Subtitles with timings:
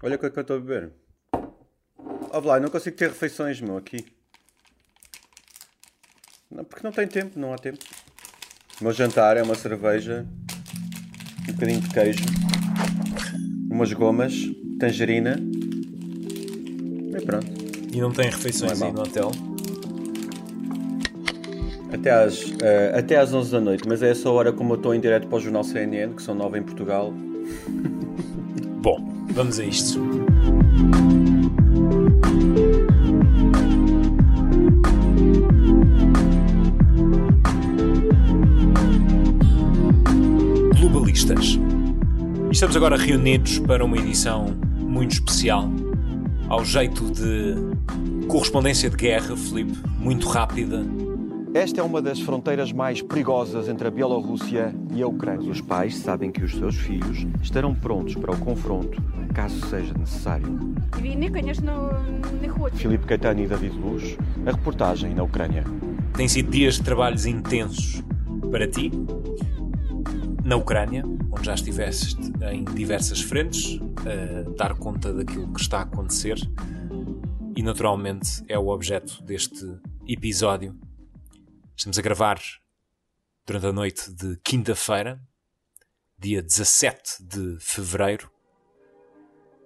[0.00, 0.92] Olha o que é que eu estou a beber.
[2.30, 4.06] Ó, lá, não consigo ter refeições, meu, aqui.
[6.48, 7.78] Não, porque não tem tempo, não há tempo.
[8.80, 10.24] O meu jantar é uma cerveja,
[11.48, 12.24] um bocadinho de queijo,
[13.68, 14.34] umas gomas,
[14.78, 15.36] tangerina.
[17.16, 17.46] E pronto.
[17.92, 19.32] E não tem refeições Não é aí no hotel?
[21.92, 24.94] Até às, eh, até às 11 da noite, mas é essa hora como eu estou
[24.94, 27.12] em direto para o jornal CNN, que são 9 em Portugal.
[29.38, 30.00] Vamos a isto.
[40.80, 41.56] Globalistas.
[42.50, 45.70] Estamos agora reunidos para uma edição muito especial,
[46.48, 47.54] ao jeito de
[48.26, 50.84] correspondência de guerra, Felipe, muito rápida.
[51.54, 55.48] Esta é uma das fronteiras mais perigosas entre a Bielorrússia e a Ucrânia.
[55.48, 59.00] Os pais sabem que os seus filhos estarão prontos para o confronto,
[59.38, 60.74] caso seja necessário.
[62.74, 65.62] Filipe Caetano e David Luz, a reportagem na Ucrânia.
[66.16, 68.02] Tem sido dias de trabalhos intensos
[68.50, 68.90] para ti,
[70.42, 72.16] na Ucrânia, onde já estiveste
[72.50, 76.36] em diversas frentes, a dar conta daquilo que está a acontecer,
[77.54, 79.64] e naturalmente é o objeto deste
[80.08, 80.76] episódio.
[81.76, 82.40] Estamos a gravar
[83.46, 85.20] durante a noite de quinta-feira,
[86.18, 88.28] dia 17 de fevereiro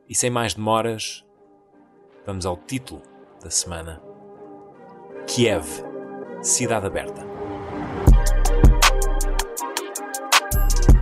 [0.09, 1.25] e sem mais demoras,
[2.27, 3.03] vamos ao título
[3.43, 4.03] da semana:
[5.27, 5.67] Kiev.
[6.43, 7.25] Cidade Aberta.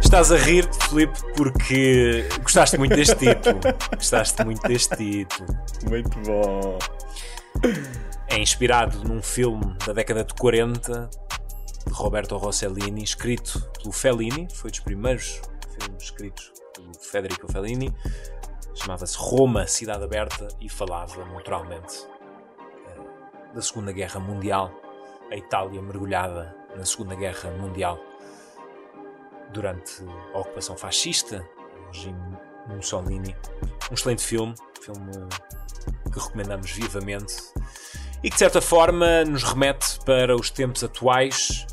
[0.02, 3.58] Estás a rir-te, Filipe, porque gostaste muito deste título.
[3.96, 5.48] Gostaste muito deste título.
[5.88, 6.78] Muito bom.
[8.28, 11.08] É inspirado num filme da década de 40
[11.86, 14.46] de Roberto Rossellini, escrito pelo Fellini.
[14.52, 15.40] Foi dos primeiros
[15.78, 17.94] filmes escritos pelo Federico Fellini.
[18.74, 22.06] Chamava-se Roma, Cidade Aberta e falava naturalmente
[22.86, 24.72] eh, da Segunda Guerra Mundial,
[25.31, 27.98] a Itália mergulhada na Segunda Guerra Mundial
[29.53, 30.04] durante
[30.34, 32.38] a ocupação fascista, o regime
[32.69, 33.36] Mussolini.
[33.91, 35.12] Um excelente filme, filme
[36.12, 37.34] que recomendamos vivamente
[38.22, 41.66] e que de certa forma nos remete para os tempos atuais,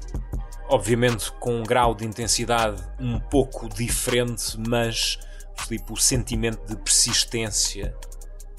[0.69, 5.19] obviamente com um grau de intensidade um pouco diferente, mas
[5.63, 7.95] Filipe, o sentimento de persistência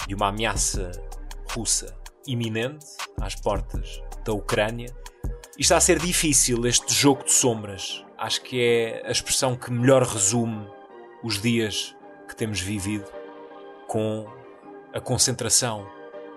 [0.06, 0.90] de uma ameaça
[1.50, 1.94] russa
[2.26, 2.86] iminente
[3.20, 4.94] às portas da Ucrânia.
[5.56, 8.04] E está a ser difícil este jogo de sombras.
[8.16, 10.66] Acho que é a expressão que melhor resume
[11.22, 11.96] os dias
[12.28, 13.10] que temos vivido
[13.86, 14.26] com
[14.92, 15.88] a concentração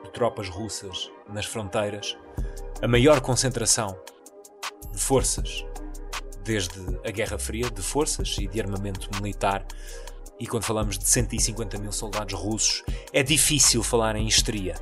[0.03, 2.17] de tropas russas nas fronteiras,
[2.81, 3.97] a maior concentração
[4.91, 5.65] de forças
[6.43, 9.65] desde a Guerra Fria, de forças e de armamento militar.
[10.41, 14.73] E quando falamos de 150 mil soldados russos, é difícil falar em histeria.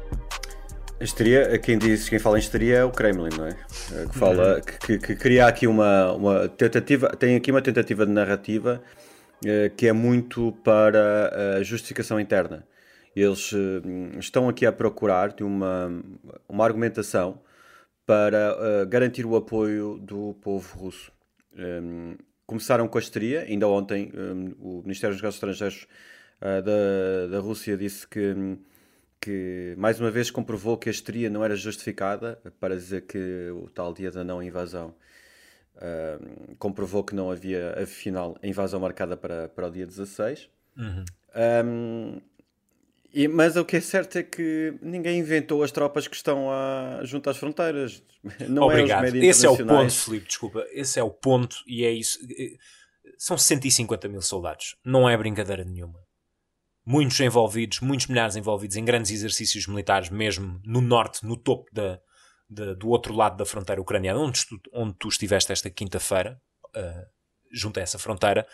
[0.98, 3.58] A histeria, quem diz, quem fala em histeria é o Kremlin, não é?
[3.92, 8.06] É Que fala, que, que, que cria aqui uma, uma tentativa, tem aqui uma tentativa
[8.06, 8.82] de narrativa
[9.46, 12.66] eh, que é muito para a justificação interna.
[13.14, 15.92] Eles eh, estão aqui a procurar de uma,
[16.48, 17.42] uma argumentação
[18.06, 21.12] para eh, garantir o apoio do povo russo.
[22.50, 25.88] Começaram com a histeria, ainda ontem um, o Ministério dos Negócios Estrangeiros
[26.42, 28.58] uh, da, da Rússia disse que,
[29.22, 33.70] que mais uma vez comprovou que a histeria não era justificada para dizer que o
[33.70, 34.96] tal dia da não invasão
[35.76, 40.50] uh, comprovou que não havia afinal a invasão marcada para, para o dia 16.
[41.66, 42.20] Um,
[43.14, 47.00] e- mas o que é certo é que ninguém inventou as tropas que estão a,
[47.04, 48.04] junto às fronteiras.
[48.50, 49.06] Não Obrigado.
[49.06, 49.92] é os médias Esse é o ponto.
[49.94, 50.66] Filipe, desculpa.
[50.72, 52.20] Esse é o ponto e é isso.
[53.18, 54.76] São 150 mil soldados.
[54.86, 56.00] Não é brincadeira nenhuma.
[56.86, 62.00] Muitos envolvidos, muitos milhares envolvidos em grandes exercícios militares, mesmo no norte, no topo da,
[62.50, 66.40] da- do outro lado da fronteira ucraniana, onde tu, onde tu estiveste esta quinta-feira,
[66.76, 67.06] ah,
[67.52, 68.48] junto a essa fronteira,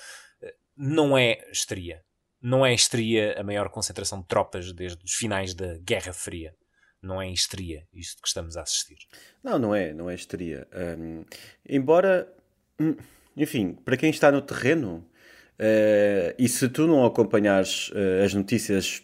[0.44, 2.04] ah, não é histeria.
[2.46, 6.54] Não é histeria a maior concentração de tropas desde os finais da Guerra Fria.
[7.02, 9.00] Não é histeria isto que estamos a assistir.
[9.44, 10.68] Não, não é, não é histeria.
[11.00, 11.26] Hum,
[11.68, 12.32] embora,
[12.80, 12.96] hum,
[13.36, 15.04] enfim, para quem está no terreno,
[15.58, 19.02] eh, e se tu não acompanhares eh, as notícias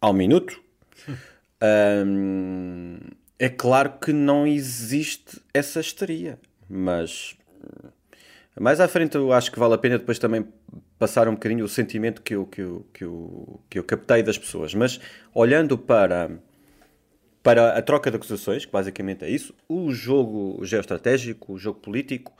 [0.00, 0.60] ao minuto,
[2.04, 2.98] hum,
[3.38, 6.40] é claro que não existe essa histeria.
[6.68, 7.36] Mas
[7.86, 7.88] hum,
[8.58, 10.44] mais à frente eu acho que vale a pena depois também
[11.02, 14.38] passar um bocadinho o sentimento que eu, que eu, que eu, que eu captei das
[14.38, 14.72] pessoas.
[14.72, 15.00] Mas
[15.34, 16.30] olhando para
[17.42, 22.32] para a troca de acusações, que basicamente é isso, o jogo geoestratégico, o jogo político,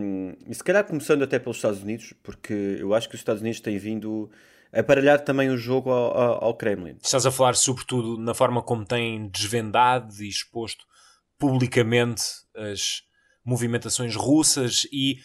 [0.00, 3.42] hum, e se calhar começando até pelos Estados Unidos, porque eu acho que os Estados
[3.42, 4.30] Unidos têm vindo
[4.72, 6.96] aparelhar também o jogo ao, ao, ao Kremlin.
[7.02, 10.86] Estás a falar sobretudo na forma como têm desvendado e exposto
[11.38, 12.22] publicamente
[12.56, 13.02] as
[13.44, 15.18] movimentações russas e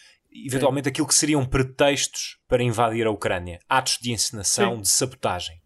[0.45, 0.89] eventualmente Sim.
[0.89, 4.81] aquilo que seriam pretextos para invadir a Ucrânia, atos de encenação, Sim.
[4.81, 5.61] de sabotagem.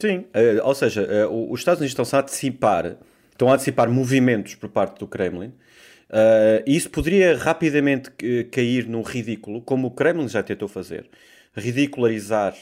[0.00, 2.96] Sim, uh, ou seja, uh, os Estados Unidos estão-se a antecipar,
[3.30, 8.10] estão a antecipar movimentos por parte do Kremlin, uh, e isso poderia rapidamente
[8.50, 11.08] cair no ridículo, como o Kremlin já tentou fazer,
[11.56, 12.54] ridicularizar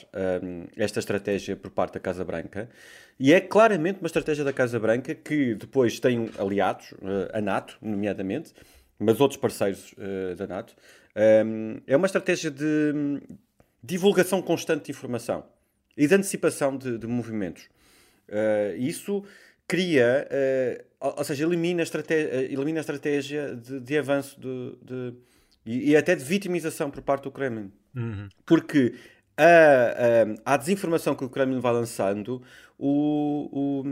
[0.43, 2.69] um, esta estratégia por parte da Casa Branca,
[3.19, 6.93] e é claramente uma estratégia da Casa Branca que depois tem aliados,
[7.33, 8.53] a NATO, nomeadamente,
[8.99, 9.95] mas outros parceiros
[10.37, 10.75] da NATO,
[11.45, 13.21] um, é uma estratégia de hum,
[13.83, 15.45] divulgação constante de informação
[15.97, 17.65] e de antecipação de, de movimentos.
[18.29, 19.25] Uh, isso
[19.69, 20.27] cria,
[21.01, 25.15] uh, ou seja, elimina a estratégia, elimina a estratégia de, de avanço de, de
[25.65, 27.71] e, e, até de vitimização por parte do Kremlin.
[27.95, 28.29] Uhum.
[28.45, 28.95] Porque
[29.37, 29.45] a,
[30.47, 32.43] a, a, desinformação que o Kremlin vai lançando,
[32.77, 33.85] o, o,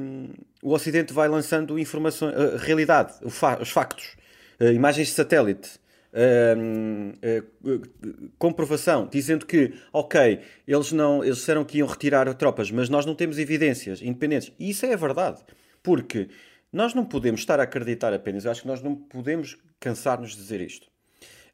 [0.63, 4.17] o Ocidente vai lançando informação, a realidade, fa, os factos,
[4.61, 5.81] uh, imagens de satélite,
[6.13, 12.89] uh, uh, comprovação, dizendo que, ok, eles não, eles disseram que iam retirar tropas, mas
[12.89, 14.53] nós não temos evidências independentes.
[14.59, 15.43] E isso é verdade,
[15.83, 16.29] porque
[16.73, 20.37] nós não podemos estar a acreditar apenas, eu acho que nós não podemos cansar-nos de
[20.37, 20.89] dizer isto.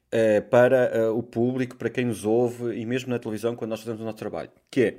[0.07, 4.01] Uh, para o público, para quem nos ouve e mesmo na televisão quando nós fazemos
[4.01, 4.97] o nosso trabalho, que é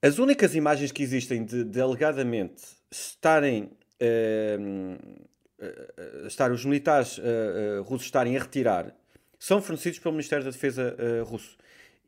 [0.00, 5.28] as únicas imagens que existem de, de alegadamente estarem uh,
[6.26, 8.94] estar os militares uh, russos estarem a retirar
[9.38, 11.56] são fornecidos pelo Ministério da Defesa russo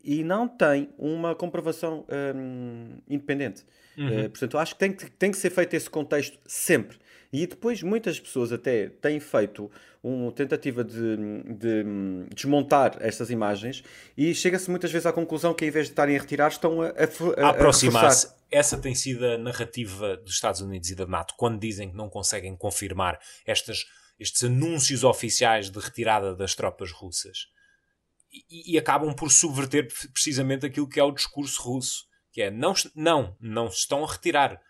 [0.02, 2.05] e não tem uma comprovação
[2.35, 3.64] um, independente.
[4.00, 4.31] Uhum.
[4.31, 6.99] portanto, acho que tem, que tem que ser feito esse contexto sempre.
[7.32, 9.70] E depois muitas pessoas até têm feito
[10.02, 11.17] uma tentativa de,
[11.47, 11.85] de
[12.35, 13.85] desmontar estas imagens
[14.17, 16.87] e chega-se muitas vezes à conclusão que em vez de estarem a retirar estão a,
[16.88, 18.29] a, a, a aproximar-se.
[18.50, 22.08] Essa tem sido a narrativa dos Estados Unidos e da NATO quando dizem que não
[22.08, 23.85] conseguem confirmar estas,
[24.19, 27.46] estes anúncios oficiais de retirada das tropas russas.
[28.32, 32.75] E, e, acabam por subverter precisamente aquilo que é o discurso russo, que é não,
[32.94, 34.61] não, não estão a retirar.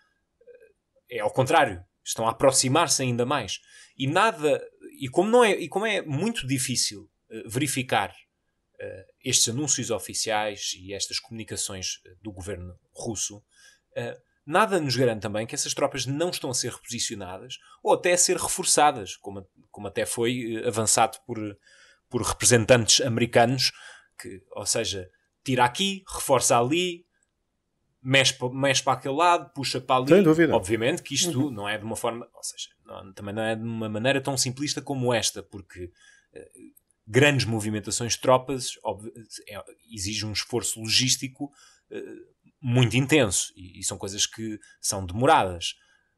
[1.09, 3.61] É ao contrário, estão a aproximar-se ainda mais.
[3.97, 4.63] E nada,
[4.99, 10.71] e como, não é, e como é muito difícil uh, verificar uh, estes anúncios oficiais
[10.77, 13.43] e estas comunicações eh, do governo russo,
[14.45, 18.17] nada nos garante também que essas tropas não estão a ser reposicionadas ou até a
[18.17, 21.37] ser reforçadas, como, como até foi avançado por,
[22.09, 23.71] por representantes americanos,
[24.17, 25.07] que, ou seja,
[25.43, 27.05] tira aqui, reforça ali,
[28.01, 30.07] mexe, mexe para aquele lado, puxa para ali.
[30.09, 30.55] Sem dúvida.
[30.55, 31.51] Obviamente que isto uhum.
[31.51, 34.35] não é de uma forma, ou seja, não, também não é de uma maneira tão
[34.35, 36.39] simplista como esta, porque uh,
[37.05, 38.73] grandes movimentações de tropas
[39.47, 45.75] é, exigem um esforço logístico uh, muito intenso e, e, são coisas que são demoradas.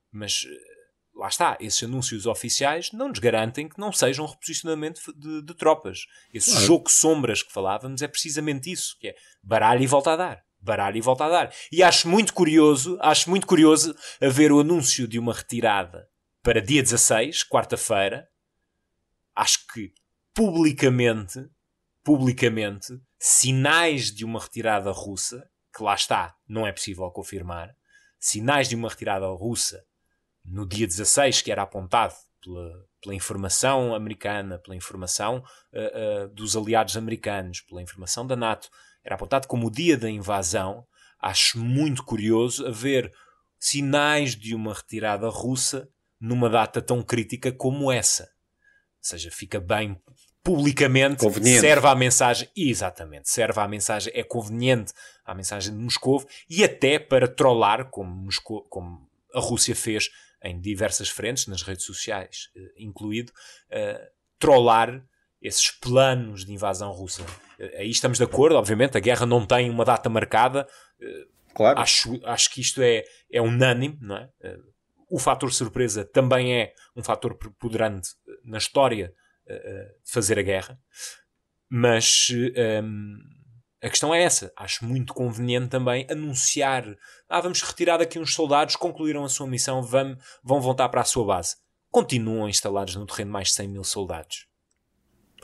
[0.10, 5.02] Mas uh, lá está, esses anúncios oficiais não nos garantem que não seja um reposicionamento
[5.18, 6.06] de, de tropas.
[6.34, 6.66] Esse claro.
[6.66, 10.98] jogo sombras que falávamos é precisamente isso, que é baralho e volta a dar baralho
[10.98, 11.54] e volta a dar.
[11.72, 16.08] E acho muito curioso, acho muito curioso a ver o anúncio de uma retirada
[16.42, 18.28] para dia 16, quarta-feira.
[19.36, 19.94] Acho que
[20.34, 21.40] publicamente,
[22.04, 27.76] publicamente, sinais de uma retirada russa, que lá está, não é possível confirmar,
[28.20, 29.84] sinais de uma retirada russa
[30.46, 36.56] no dia 16, que era apontado pela, pela informação americana, pela informação uh, uh, dos
[36.56, 38.70] aliados americanos, pela informação da NATO,
[39.04, 40.86] era apontado como o dia da invasão.
[41.20, 43.12] Acho muito curioso haver
[43.60, 45.88] sinais de uma retirada russa
[46.20, 48.24] numa data tão crítica como essa.
[48.24, 48.30] Ou
[49.02, 50.02] seja, fica bem
[50.44, 51.24] publicamente,
[51.60, 54.92] serve à mensagem, exatamente, serve à mensagem, é conveniente
[55.26, 60.10] à mensagem de Moscou e até para trollar, como, Moscou, como a Rússia fez
[60.44, 64.06] em diversas frentes, nas redes sociais eh, incluído, uh,
[64.38, 65.02] trollar
[65.44, 67.24] esses planos de invasão russa.
[67.60, 70.66] Eh, aí estamos de acordo, obviamente, a guerra não tem uma data marcada.
[71.02, 71.80] Eh, claro.
[71.80, 74.30] Acho, acho que isto é, é unânime, não é?
[74.42, 74.58] Eh,
[75.12, 78.10] o fator surpresa também é um fator preponderante
[78.44, 79.14] na história
[79.46, 80.80] de fazer a guerra.
[81.70, 83.18] Mas um, ehm,
[83.84, 84.52] a questão é essa.
[84.56, 86.86] Acho muito conveniente também anunciar:
[87.30, 91.06] ah, vamos retirar daqui uns soldados, concluíram a sua missão, vão, vão voltar para a
[91.06, 91.58] sua base.
[91.92, 94.48] Continuam instalados no terreno mais de 100 mil soldados.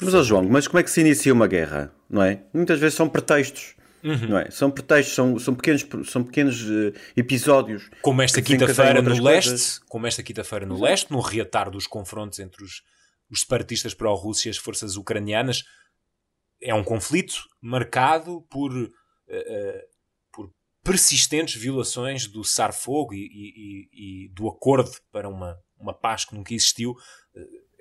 [0.01, 1.93] Oh João, mas como é que se inicia uma guerra?
[2.09, 2.43] Não é?
[2.53, 3.75] Muitas vezes são pretextos.
[4.03, 4.29] Uhum.
[4.29, 4.49] Não é?
[4.49, 7.89] São pretextos, são, são pequenos, são pequenos uh, episódios.
[8.01, 12.63] Como esta quinta-feira no leste, como esta quinta-feira no leste, no reatar dos confrontos entre
[12.63, 12.81] os,
[13.29, 15.63] os separatistas pró-Rússia e as forças ucranianas,
[16.61, 19.89] é um conflito marcado por, uh, uh,
[20.83, 23.89] persistentes violações do cessar-fogo e, e,
[24.25, 26.95] e, do acordo para uma, uma paz que nunca existiu.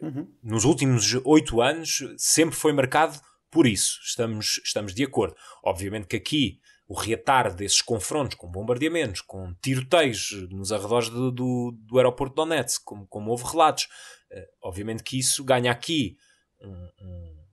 [0.01, 0.33] Uhum.
[0.43, 3.99] Nos últimos oito anos sempre foi marcado por isso.
[4.05, 5.37] Estamos, estamos de acordo.
[5.65, 11.79] Obviamente que aqui o reatar desses confrontos com bombardeamentos, com tiroteios nos arredores do, do,
[11.83, 13.85] do aeroporto de Donetsk, como, como houve relatos,
[14.33, 16.17] uh, obviamente que isso ganha aqui
[16.61, 17.45] um, um,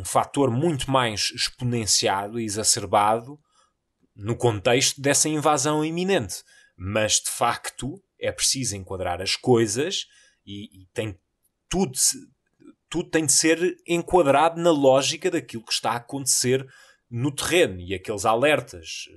[0.00, 3.40] um fator muito mais exponenciado e exacerbado
[4.14, 6.44] no contexto dessa invasão iminente.
[6.76, 10.06] Mas, de facto, é preciso enquadrar as coisas
[10.46, 11.18] e, e tem
[11.68, 11.92] tudo,
[12.88, 16.66] tudo tem de ser enquadrado na lógica daquilo que está a acontecer
[17.10, 19.08] no terreno e aqueles alertas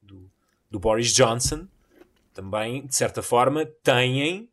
[0.00, 0.30] do,
[0.70, 1.66] do Boris Johnson
[2.32, 4.48] também, de certa forma, têm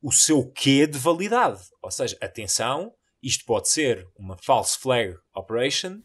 [0.00, 1.60] o seu quê de validade.
[1.82, 6.00] Ou seja, atenção, isto pode ser uma false flag operation.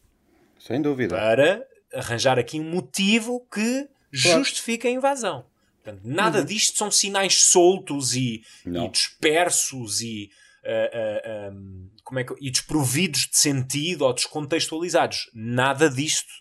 [0.59, 1.15] Sem dúvida.
[1.15, 3.87] Para arranjar aqui um motivo que
[4.21, 4.39] claro.
[4.39, 5.45] justifique a invasão.
[5.83, 6.45] Portanto, nada uhum.
[6.45, 10.29] disto são sinais soltos e, e dispersos e
[10.63, 15.29] uh, uh, um, como é que, e desprovidos de sentido ou descontextualizados.
[15.33, 16.31] Nada disto,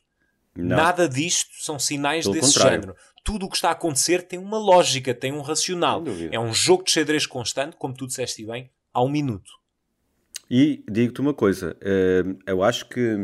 [0.54, 0.76] Não.
[0.76, 2.80] nada disto são sinais Pelo desse contrário.
[2.82, 2.96] género.
[3.24, 6.02] Tudo o que está a acontecer tem uma lógica, tem um racional.
[6.30, 9.52] É um jogo de xadrez constante, como tu disseste bem, há um minuto.
[10.50, 13.16] E digo-te uma coisa, uh, eu acho que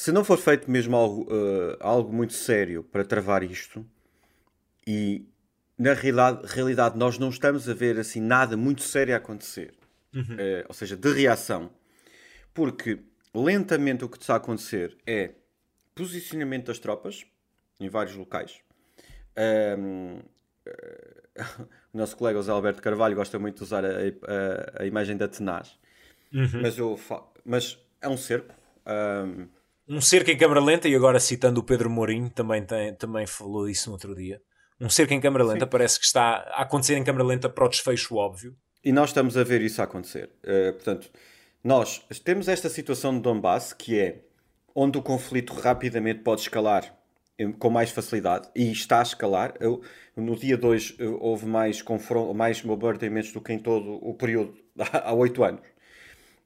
[0.00, 3.84] se não for feito mesmo algo, uh, algo muito sério para travar isto,
[4.86, 5.26] e
[5.76, 9.74] na realidade, realidade nós não estamos a ver assim nada muito sério a acontecer,
[10.14, 10.22] uhum.
[10.22, 11.70] uh, ou seja, de reação,
[12.54, 13.00] porque
[13.34, 15.32] lentamente o que está a acontecer é
[15.94, 17.26] posicionamento das tropas
[17.78, 18.58] em vários locais.
[19.78, 20.20] Um,
[20.66, 25.18] uh, o nosso colega José Alberto Carvalho gosta muito de usar a, a, a imagem
[25.18, 25.78] da tenaz,
[26.32, 26.62] uhum.
[26.62, 26.98] mas, eu
[27.44, 28.54] mas é um cerco.
[28.86, 29.59] Um,
[29.90, 33.68] um cerco em câmara lenta, e agora citando o Pedro Mourinho, também, tem, também falou
[33.68, 34.40] isso no outro dia
[34.80, 35.70] um cerco em câmara lenta, Sim.
[35.70, 38.56] parece que está a acontecer em câmara lenta para o desfecho óbvio.
[38.82, 40.30] E nós estamos a ver isso a acontecer.
[40.42, 41.10] Uh, portanto,
[41.62, 44.22] nós temos esta situação de Donbass, que é
[44.74, 46.96] onde o conflito rapidamente pode escalar
[47.58, 49.54] com mais facilidade, e está a escalar.
[49.60, 49.82] Eu,
[50.14, 51.82] no dia 2 houve mais,
[52.34, 55.62] mais bombardeamentos do que em todo o período há oito anos.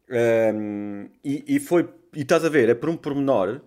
[0.09, 3.61] Um, ehm, e, e, foi, e estás a ver, é por um pormenor,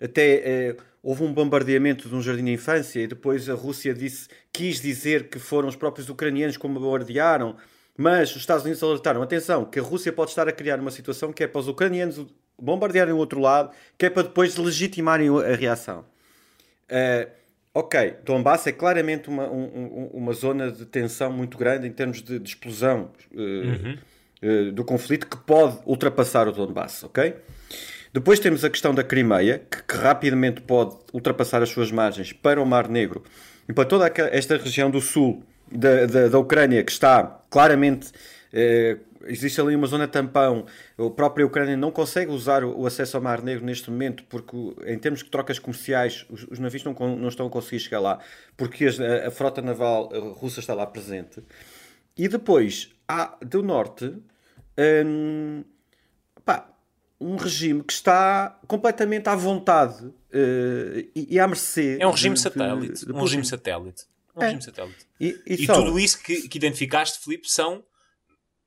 [0.00, 0.34] até...
[0.44, 4.80] É, houve um bombardeamento de um jardim de infância e depois a Rússia disse, quis
[4.80, 7.56] dizer que foram os próprios ucranianos que bombardearam,
[7.96, 11.32] mas os Estados Unidos alertaram, atenção, que a Rússia pode estar a criar uma situação
[11.32, 12.26] que é para os ucranianos
[12.58, 16.04] bombardearem o outro lado, que é para depois legitimarem a reação.
[16.90, 17.30] Uh,
[17.72, 22.38] ok, Donbass é claramente uma, um, uma zona de tensão muito grande em termos de,
[22.38, 23.98] de explosão uh.
[24.42, 27.34] Uh, do conflito que pode ultrapassar o Donbass, ok?
[28.12, 32.60] Depois temos a questão da Crimeia, que, que, rapidamente pode ultrapassar as suas margens para
[32.60, 33.22] o Mar Negro
[33.68, 38.10] e para toda esta região do sul da, da, da Ucrânia, que está claramente.
[38.52, 40.66] Eh, existe ali uma zona tampão.
[40.98, 44.56] A própria Ucrânia não consegue usar o, acesso ao Mar Negro neste momento, porque,
[44.86, 48.18] em termos de trocas comerciais, os, os navios não, não, estão a conseguir chegar lá,
[48.56, 51.42] porque a, a frota naval russa está lá presente.
[52.16, 54.14] E depois, há, do norte.
[54.78, 55.64] Hum,
[56.44, 56.70] pá,
[57.20, 61.98] um regime que está completamente à vontade uh, e, e, à mercê.
[62.00, 63.00] É um regime de, satélite.
[63.00, 64.04] De, de um regime satélite.
[64.34, 64.44] Um é.
[64.46, 65.06] regime satélite.
[65.20, 67.84] E, e, e tudo isso que, que identificaste, Filipe, são,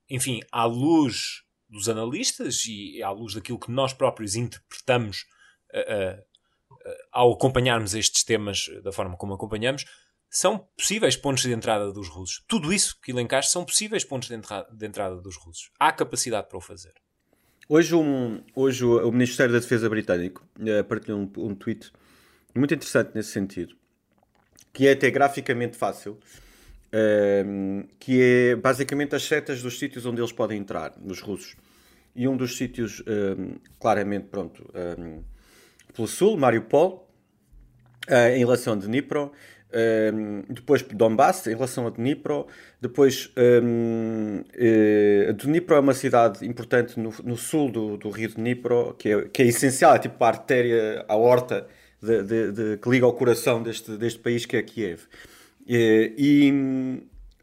[0.10, 5.25] enfim, à luz dos analistas e à luz daquilo que nós próprios interpretamos
[5.74, 6.24] uh, uh,
[7.12, 9.86] ao acompanharmos estes temas da forma como acompanhamos,
[10.34, 12.44] são possíveis pontos de entrada dos russos.
[12.48, 15.70] Tudo isso que elencaste são possíveis pontos de, entra de entrada dos russos.
[15.80, 16.92] Há capacidade para o fazer.
[17.70, 21.92] Hoje, um, hoje o, Ministério da Defesa britânico uh, partilhou um, um tweet
[22.56, 23.75] muito interessante nesse sentido,
[24.74, 30.32] que é até graficamente fácil, uh, que é basicamente as setas dos sítios onde eles
[30.32, 31.56] podem entrar, nos russos.
[32.16, 34.68] E um dos sítios, uh, claramente, pronto,
[35.94, 37.08] pelo sul, Mariupol,
[38.36, 39.32] em relação a Dnipro,
[39.74, 42.48] um, depois Donbass, em relação a Dnipro.
[42.80, 48.30] Depois, um, uh, eh, Dnipro é uma cidade importante no, no sul do, do, rio
[48.30, 51.68] Dnipro, que é, que é essencial, é tipo a artéria, a horta
[52.01, 55.01] de, de, de, que liga ao coração deste, deste país, que é Kiev.
[55.62, 56.51] Uh, e,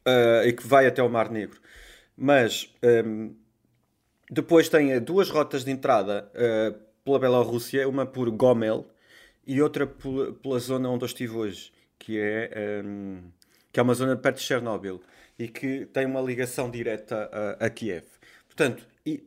[0.07, 1.59] uh, e, que vai até o Mar Negro.
[2.17, 2.73] Mas
[3.05, 3.35] um,
[4.31, 6.31] depois tem duas rotas de entrada
[7.03, 8.87] pela Bielorrússia, uma por Gomel
[9.47, 13.21] e outra pela, pela zona onde eu estive hoje que é, um,
[13.71, 15.01] que é uma zona perto de Chernobyl
[15.39, 17.31] e que tem uma ligação direta
[17.61, 18.05] a, a Kiev.
[18.49, 19.23] Portanto, e,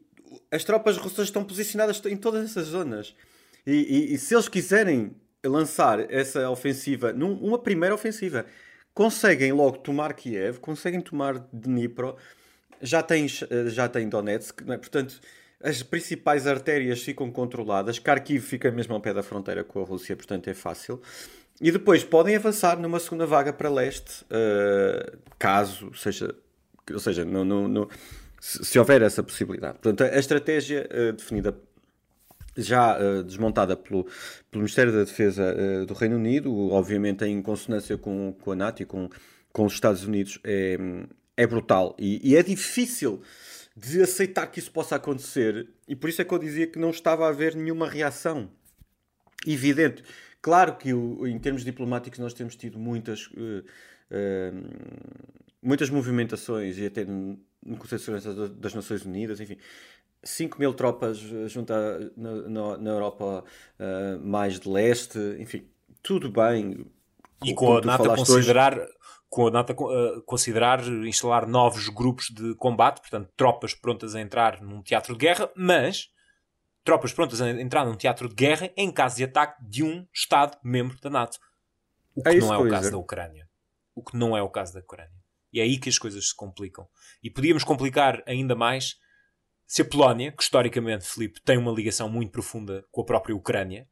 [0.51, 3.15] as tropas russas estão posicionadas em todas essas zonas.
[3.65, 5.15] E, e, e se eles quiserem
[5.45, 8.45] lançar essa ofensiva, num, uma primeira ofensiva,
[8.93, 12.17] conseguem logo tomar Kiev, conseguem tomar Dnipro,
[12.81, 13.27] já têm,
[13.67, 14.77] já têm Donetsk, é?
[14.77, 15.21] portanto
[15.63, 20.13] as principais artérias ficam controladas, Kharkiv fica mesmo ao pé da fronteira com a Rússia,
[20.13, 21.01] portanto é fácil.
[21.61, 26.35] E depois podem avançar numa segunda vaga para leste, uh, caso seja,
[26.91, 27.89] ou seja, no, no, no,
[28.39, 29.79] se, se, houver essa possibilidade.
[29.79, 31.55] Portanto, a, estratégia uh, definida
[32.57, 34.03] já uh, desmontada pelo,
[34.51, 35.55] pelo Ministério da Defesa
[35.87, 39.09] do Reino Unido, obviamente em consonância com, com a NATO e com,
[39.51, 40.77] com os Estados Unidos, é,
[41.37, 43.21] é brutal e, e é difícil
[43.75, 46.91] de aceitar que isso possa acontecer, e por isso é que eu dizia que não
[46.91, 48.49] estava a haver nenhuma reação
[49.47, 50.03] evidente.
[50.43, 53.63] Claro que em termos diplomáticos nós temos tido muitas, uh,
[54.11, 54.69] uh,
[55.61, 59.57] muitas movimentações e até no Conselho de Segurança das Nações Unidas, enfim.
[60.21, 63.45] 5 mil tropas junto à, na, na, Europa
[63.79, 65.65] uh, mais de leste, enfim,
[66.01, 66.85] tudo bem.
[67.43, 68.91] E com a NATO considerar, hoje,
[69.29, 74.61] com a NATO uh, considerar instalar novos grupos de combate, portanto, tropas prontas a entrar
[74.61, 76.09] num teatro de guerra, mas
[76.83, 80.57] tropas prontas a entrar num teatro de guerra em caso de ataque de um Estado
[80.63, 81.37] membro da NATO.
[82.15, 83.49] O que é não é o caso da Ucrânia.
[83.95, 85.11] O que não é o caso da Ucrânia.
[85.51, 86.87] E é aí que as coisas se complicam.
[87.21, 88.95] E podíamos complicar ainda mais
[89.65, 93.87] se a Polónia, que historicamente, Filipe, tem uma ligação muito profunda com a própria Ucrânia,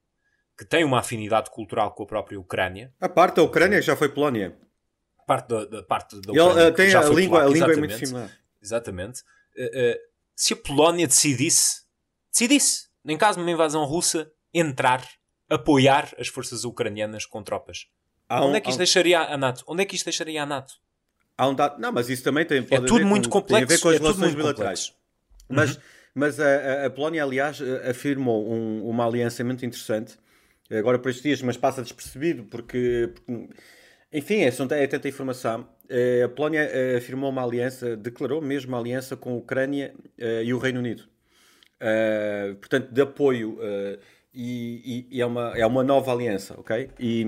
[0.58, 2.94] que tem uma afinidade cultural com a própria Ucrânia.
[3.00, 4.58] A parte da Ucrânia já foi Polónia
[5.32, 6.62] parte da, da parte da Ucrânia.
[6.62, 8.30] Ele, uh, tem a língua, a língua é muito similar.
[8.62, 9.22] Exatamente.
[9.56, 10.00] Uh, uh,
[10.36, 11.84] se a Polónia decidisse,
[12.32, 15.08] decidisse, em caso de uma invasão russa, entrar,
[15.50, 17.88] apoiar as forças ucranianas com tropas,
[18.32, 18.80] um, onde é que isto um...
[18.80, 19.64] deixaria a NATO?
[19.68, 20.74] Onde é que isto deixaria a NATO?
[21.38, 21.80] Há um dado...
[21.80, 23.68] Não, mas isso também tem, é tudo muito com, complexo.
[23.68, 24.94] Tem a ver com as é relações bilaterais.
[25.50, 25.82] Mas, uhum.
[26.16, 27.60] mas a, a, Polónia, aliás,
[27.90, 30.18] afirmou um, uma aliança muito interessante
[30.78, 33.50] agora por estes dias, mas passa despercebido porque, porque
[34.12, 34.50] enfim, é,
[34.84, 35.68] é tanta informação.
[35.90, 40.44] Eh, a Polónia eh, afirmou uma aliança, declarou mesmo uma aliança com a Ucrânia eh,
[40.44, 41.04] e o Reino Unido.
[42.60, 43.58] Portanto, de apoio.
[44.34, 46.90] E, e, é, uma, é uma nova aliança, ok?
[47.00, 47.26] E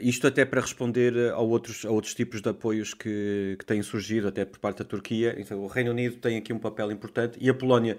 [0.00, 4.28] isto até para responder a outros, a outros tipos de apoios que, que têm surgido,
[4.28, 5.34] até por parte da Turquia.
[5.38, 7.98] Então, o Reino Unido tem aqui um papel importante e a Polónia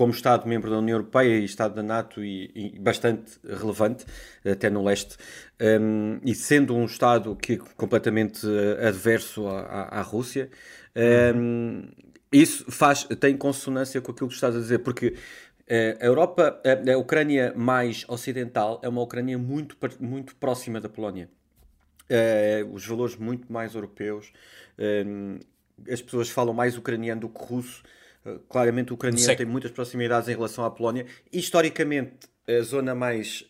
[0.00, 4.06] como Estado membro da União Europeia e Estado da NATO e, e bastante relevante,
[4.44, 5.16] até no leste,
[5.60, 10.48] um, e sendo um Estado que é completamente uh, adverso à, à, Rússia,
[11.36, 11.82] um,
[12.32, 15.14] isso faz, tem consonância com aquilo que estás a dizer, porque uh,
[16.00, 21.28] a Europa, a, a, Ucrânia mais ocidental é uma Ucrânia muito, muito próxima da Polónia.
[22.08, 24.32] Uh, os valores muito mais europeus,
[25.90, 27.82] as pessoas falam mais ucraniano do que russo,
[28.24, 31.04] eh, claramente o ucraniano tem muitas proximidades em relação à Polónia.
[31.30, 33.46] Historicamente, a zona mais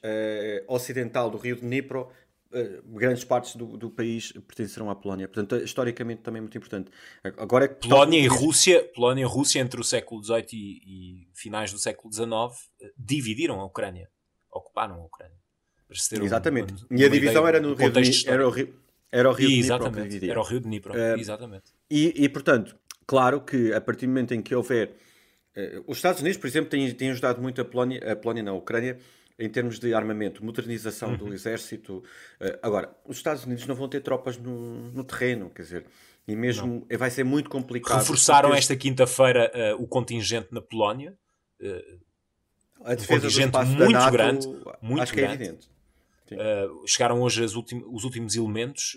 [0.67, 2.09] ocidental do rio de Dnipro,
[2.87, 5.29] grandes partes do, do, país pertencerão à Polónia.
[5.29, 6.91] Portanto, historicamente também é muito importante.
[7.23, 11.79] Agora, Polónia e Rússia, Polónia e Rússia entre o século XVIII e, e finais do
[11.79, 12.29] século XIX
[12.97, 14.09] dividiram a Ucrânia,
[14.51, 15.39] ocuparam a Ucrânia.
[16.23, 16.73] Exatamente.
[16.91, 18.75] Um, e a divisão era no rio, de, era o rio,
[19.11, 20.31] era o rio de Dnipro.
[20.31, 21.73] Era o rio de Dnipro, uh, exatamente.
[21.91, 22.77] E, e, portanto,
[23.11, 24.93] Claro que a partir do momento em que houver.
[25.89, 29.01] Os Estados Unidos, por exemplo, têm, têm ajudado muito a Polónia, a Polónia na Ucrânia
[29.41, 31.17] em termos de armamento, modernização uhum.
[31.17, 32.05] do exército.
[32.41, 35.87] Uh, agora, os Estados Unidos não vão ter tropas no, no terreno, quer dizer,
[36.29, 36.99] e mesmo não.
[36.99, 37.99] vai ser muito complicado.
[37.99, 41.17] Reforçaram esta quinta-feira uh, o contingente na Polónia.
[42.85, 44.47] a defesa um contingente muito NATO, grande,
[44.83, 45.37] muito acho grande.
[45.39, 46.87] que é evidente.
[46.87, 48.97] chegaram hoje ultim, os últimos elementos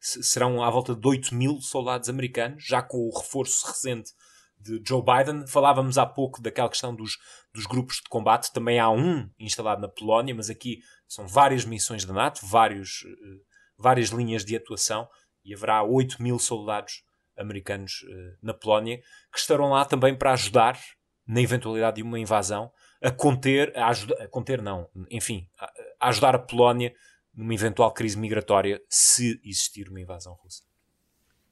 [0.00, 4.12] serão à volta de 8 mil soldados americanos, já com o reforço recente
[4.58, 5.46] de Joe Biden.
[5.46, 7.18] Falávamos há pouco daquela questão dos,
[7.52, 12.04] dos grupos de combate, também há um instalado na Polónia, mas aqui são várias missões
[12.04, 13.40] da NATO, vários, uh,
[13.78, 15.08] várias linhas de atuação,
[15.44, 17.04] e haverá 8 mil soldados
[17.38, 18.98] americanos uh, na Polónia
[19.32, 20.78] que estarão lá também para ajudar
[21.26, 22.70] na eventualidade de uma invasão
[23.02, 25.66] a conter, a, ajuda, a conter não, enfim, a,
[26.00, 26.94] a ajudar a Polónia
[27.34, 30.64] numa eventual crise migratória se existir uma invasão russa.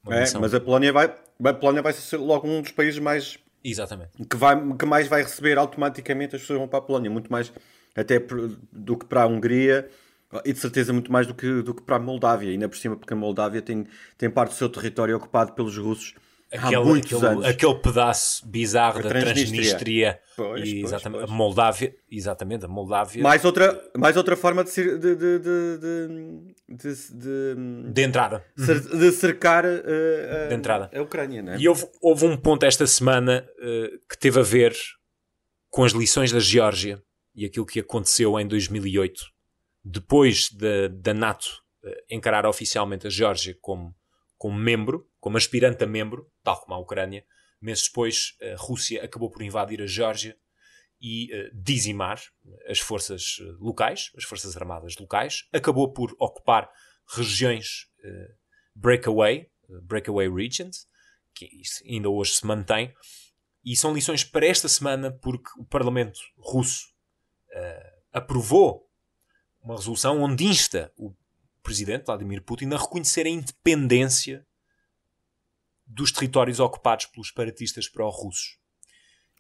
[0.06, 1.14] É, mas a Polónia vai,
[1.44, 4.10] a Polónia vai ser logo um dos países mais Exatamente.
[4.28, 7.50] Que, vai, que mais vai receber automaticamente as pessoas vão para a Polónia, muito mais
[7.96, 8.20] até
[8.70, 9.88] do que para a Hungria
[10.44, 12.96] e de certeza muito mais do que, do que para a Moldávia, ainda por cima
[12.96, 13.86] porque a Moldávia tem,
[14.18, 16.14] tem parte do seu território ocupado pelos russos
[16.54, 21.30] aquele, aquele, aquele pedaço bizarro a da Transnistria, Transnistria pois, e exatamente, pois, pois.
[21.30, 23.22] a Moldávia, exatamente, a Moldávia.
[23.22, 28.44] Mais outra, mais outra forma de, de, de, de, de, de entrada.
[28.56, 30.90] De cercar uh, de entrada.
[30.94, 31.58] a Ucrânia, não é?
[31.58, 34.74] E houve, houve um ponto esta semana uh, que teve a ver
[35.70, 37.02] com as lições da Geórgia
[37.34, 39.24] e aquilo que aconteceu em 2008,
[39.84, 41.46] depois da, da NATO
[41.82, 43.94] uh, encarar oficialmente a Geórgia como,
[44.38, 47.24] como membro, como aspirante a membro, tal como a Ucrânia,
[47.58, 50.36] meses depois a Rússia acabou por invadir a Geórgia
[51.00, 52.20] e uh, dizimar
[52.68, 56.70] as forças locais, as forças armadas locais, acabou por ocupar
[57.16, 58.34] regiões uh,
[58.74, 59.50] breakaway,
[59.84, 60.86] breakaway regions,
[61.34, 61.48] que
[61.88, 62.94] ainda hoje se mantém,
[63.64, 66.92] e são lições para esta semana porque o Parlamento russo
[68.12, 68.86] aprovou
[69.62, 71.14] uma resolução onde insta o
[71.62, 74.46] presidente Vladimir Putin a reconhecer a independência
[75.94, 78.58] dos territórios ocupados pelos separatistas pró-russos.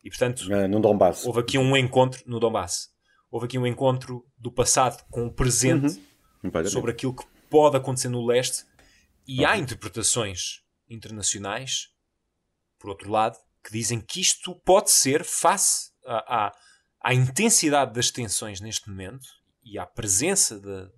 [0.02, 1.24] E, portanto, uh, no Donbass.
[1.26, 2.90] houve aqui um encontro no Donbass.
[3.30, 6.00] Houve aqui um encontro do passado com o presente
[6.42, 6.66] uhum.
[6.66, 8.64] sobre aquilo que pode acontecer no leste
[9.26, 9.46] e uhum.
[9.48, 11.88] há interpretações internacionais,
[12.78, 16.52] por outro lado, que dizem que isto pode ser face à, à,
[17.00, 19.26] à intensidade das tensões neste momento
[19.64, 20.90] e à presença da,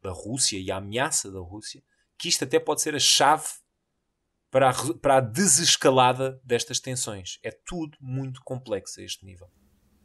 [0.00, 1.82] da Rússia e à ameaça da Rússia,
[2.16, 3.48] que isto até pode ser a chave
[4.52, 7.38] para a, para a desescalada destas tensões.
[7.42, 9.48] É tudo muito complexo a este nível.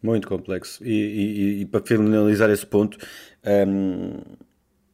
[0.01, 0.83] Muito complexo.
[0.85, 2.97] E, e, e para finalizar esse ponto,
[3.67, 4.21] um,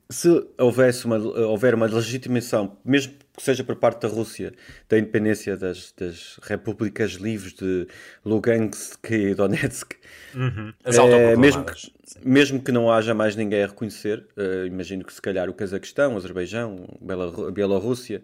[0.10, 4.54] se houvesse uma, houver uma legitimação, mesmo que seja por parte da Rússia,
[4.90, 7.88] da independência das, das repúblicas livres de
[8.26, 9.94] Lugansk e Donetsk,
[10.34, 10.74] uhum.
[10.84, 11.74] é, mesmo, que,
[12.28, 16.16] mesmo que não haja mais ninguém a reconhecer, uh, imagino que se calhar o Cazaquistão,
[16.16, 16.88] o Azerbaijão,
[17.48, 18.24] a Bielorrússia,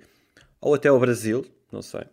[0.61, 2.03] ou até o Brasil, não sei,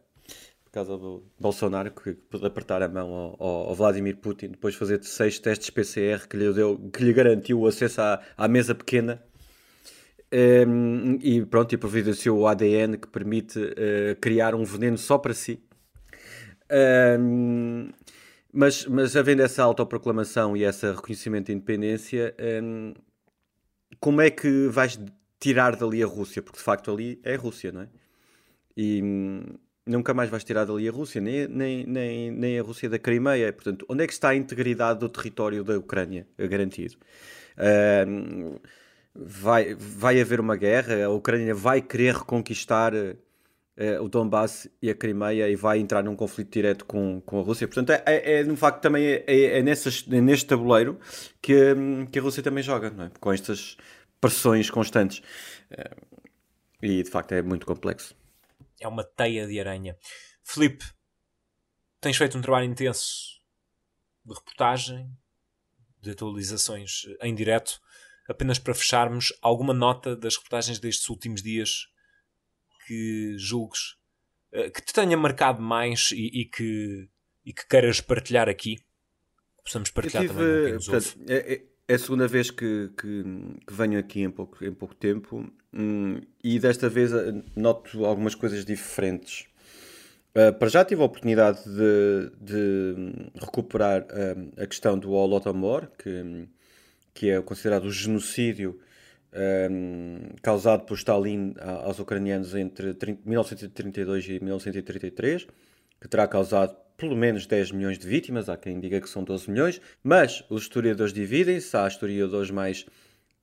[0.65, 4.81] por causa do Bolsonaro, que pôde apertar a mão ao, ao, Vladimir Putin, depois de
[4.81, 8.75] fazer seis testes PCR que lhe, deu, que lhe garantiu o acesso à, à mesa
[8.75, 9.23] pequena
[10.33, 15.33] um, e pronto, e providenciou o ADN que permite uh, criar um veneno só para
[15.33, 15.63] si.
[17.21, 17.91] Um,
[18.53, 22.95] mas, mas havendo essa autoproclamação e esse reconhecimento de independência, um,
[24.01, 24.99] como é que vais
[25.39, 26.43] tirar dali a Rússia?
[26.43, 27.89] Porque de facto ali é a Rússia, não é?
[28.77, 29.43] E hum,
[29.87, 33.53] nunca mais vais tirar dali a Rússia, nem, nem, nem, nem a Rússia da Crimeia.
[33.53, 36.97] Portanto, onde é que está a integridade do território da Ucrânia garantido?
[37.57, 38.57] Um,
[39.15, 44.95] vai, vai haver uma guerra, a Ucrânia vai querer reconquistar uh, o Donbass e a
[44.95, 47.67] Crimeia e vai entrar num conflito direto com, com a Rússia.
[47.67, 50.99] Portanto, é, é, é no facto também é, é, é, nessas, é neste tabuleiro
[51.41, 53.11] que, hum, que a Rússia também joga, é?
[53.21, 53.77] com estas
[54.21, 55.23] pressões constantes.
[55.71, 56.17] Uh,
[56.83, 58.15] e de facto é muito complexo.
[58.81, 59.97] É uma teia de aranha.
[60.43, 60.85] Felipe,
[62.01, 63.41] tens feito um trabalho intenso
[64.25, 65.11] de reportagem,
[66.01, 67.81] de atualizações em direto
[68.29, 71.89] apenas para fecharmos, alguma nota das reportagens destes últimos dias
[72.87, 73.97] que julgues
[74.53, 77.09] eh, que te tenha marcado mais e, e que,
[77.45, 78.77] e que queiras partilhar aqui?
[79.63, 81.19] Possamos partilhar tive, também portanto,
[81.89, 83.25] é, a segunda vez que, que,
[83.67, 88.35] que, venho aqui em pouco, em pouco tempo hum, e desta vez eh, noto algumas
[88.35, 89.47] coisas diferentes.
[90.35, 92.95] Uh, para já tive a oportunidade de, de
[93.41, 96.47] recuperar uh, a questão do Holodomor, que, hum,
[97.15, 98.79] que é considerado o genocídio
[99.71, 105.47] um, causado por Stalin aos ucranianos entre 30, 1932 e 1933,
[106.01, 109.51] que terá causado pelo menos 10 milhões de vítimas, há quem diga que são 12
[109.51, 112.87] milhões, mas os historiadores dividem-se, há historiadores mais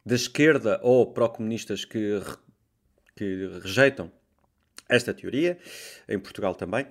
[0.06, 2.20] da esquerda ou pró-comunistas que,
[3.16, 4.12] que rejeitam
[4.89, 5.58] esta teoria,
[6.08, 6.88] em Portugal também.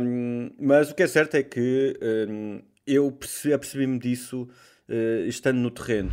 [0.00, 3.16] Um, mas o que é certo é que um, eu
[3.54, 4.48] apercebi-me disso
[4.88, 6.10] uh, estando no terreno.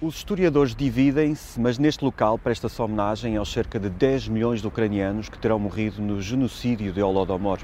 [0.00, 5.28] Os historiadores dividem-se, mas neste local presta-se homenagem aos cerca de 10 milhões de ucranianos
[5.28, 7.60] que terão morrido no genocídio de Holodomor.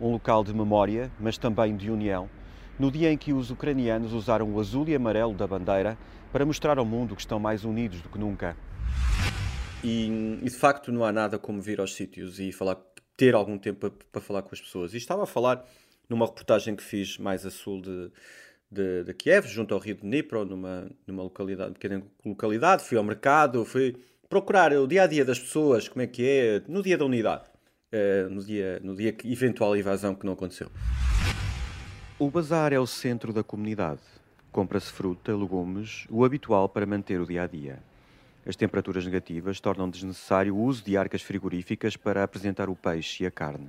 [0.00, 2.28] Um local de memória, mas também de união,
[2.78, 5.98] no dia em que os ucranianos usaram o azul e amarelo da bandeira
[6.32, 8.56] para mostrar ao mundo que estão mais unidos do que nunca.
[9.82, 12.76] E, e de facto não há nada como vir aos sítios e falar,
[13.16, 14.94] ter algum tempo para, para falar com as pessoas.
[14.94, 15.64] E estava a falar
[16.08, 18.10] numa reportagem que fiz mais a sul de,
[18.70, 22.84] de, de Kiev, junto ao rio de Dnipro, numa, numa localidade, pequena localidade.
[22.84, 23.96] Fui ao mercado, fui
[24.28, 27.44] procurar o dia a dia das pessoas, como é que é, no dia da unidade,
[27.92, 30.70] uh, no, dia, no dia que eventual invasão que não aconteceu.
[32.18, 34.00] O bazar é o centro da comunidade.
[34.52, 37.78] Compra-se fruta, legumes, o habitual para manter o dia a dia.
[38.44, 43.26] As temperaturas negativas tornam desnecessário o uso de arcas frigoríficas para apresentar o peixe e
[43.26, 43.68] a carne.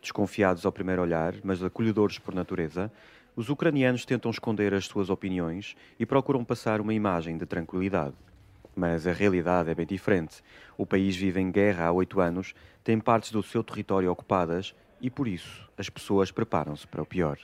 [0.00, 2.92] Desconfiados ao primeiro olhar, mas acolhedores por natureza,
[3.34, 8.14] os ucranianos tentam esconder as suas opiniões e procuram passar uma imagem de tranquilidade.
[8.74, 10.42] Mas a realidade é bem diferente.
[10.76, 15.10] O país vive em guerra há oito anos, tem partes do seu território ocupadas e,
[15.10, 17.38] por isso, as pessoas preparam-se para o pior.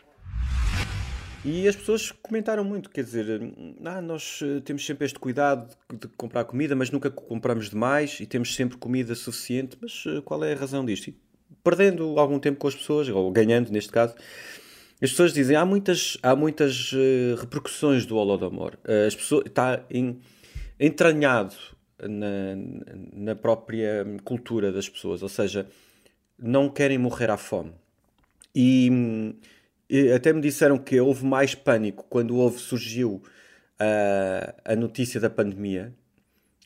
[1.43, 3.41] E as pessoas comentaram muito, quer dizer,
[3.87, 8.27] ah, nós eh, temos sempre este cuidado de comprar comida, mas nunca compramos demais e
[8.27, 9.75] temos sempre comida suficiente.
[9.81, 11.09] Mas eh, qual é a razão disto?
[11.09, 11.17] E
[11.65, 14.15] perdendo algum tempo com as pessoas, ou ganhando neste caso,
[15.03, 18.77] as pessoas dizem há muitas, há muitas uh, repercussões do Holodomor.
[19.07, 20.21] As pessoas está em,
[20.81, 21.55] entranhado
[22.01, 22.57] na,
[23.13, 25.67] na própria cultura das pessoas, ou seja,
[26.39, 27.73] não querem morrer à fome.
[28.55, 28.91] E,
[29.89, 33.23] e até me disseram que houve mais pânico quando houve, surgiu
[33.81, 35.93] uh, a notícia da pandemia,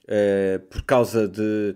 [0.04, 1.74] uh, por causa de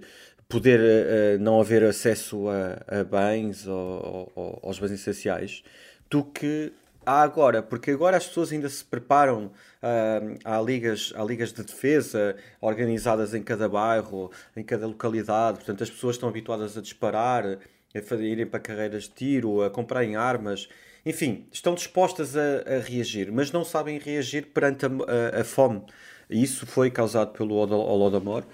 [0.49, 5.63] poder uh, não haver acesso a, a bens ou, ou, aos bens essenciais,
[6.09, 6.73] do que
[7.09, 12.37] há agora, porque agora as pessoas ainda se preparam, uh, há, ligas, ligas de defesa
[12.61, 18.15] organizadas em cada bairro, em cada localidade, portanto as pessoas estão habituadas a disparar, a
[18.17, 20.69] irem para carreiras de tiro, a comprarem armas,
[21.07, 24.89] enfim, estão dispostas a, a reagir, mas não sabem reagir perante a,
[25.39, 25.83] a, a fome.
[26.29, 28.45] Isso foi causado pelo Holodomor.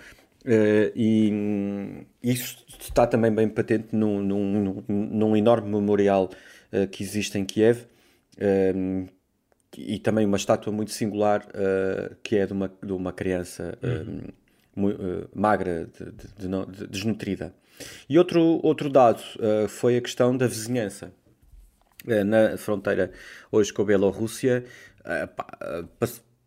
[0.47, 6.31] Uh, e isso está também bem patente num, num, num, num enorme memorial
[6.71, 7.87] uh, que existe em Kiev,
[8.40, 9.07] um,
[9.77, 13.77] e também uma estátua muito singular uh, que é de uma, de uma criança
[14.77, 17.55] um, uh, magra, de, de, de, desnutrida.
[18.09, 21.12] E outro, outro dado uh, foi a questão da vizinhança.
[22.27, 23.11] na fronteira
[23.51, 24.64] hoje com a Bielorrússia,